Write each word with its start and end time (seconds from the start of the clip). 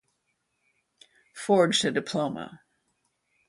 Forged 1.35 1.85
a 1.85 1.91
diploma. 1.91 2.61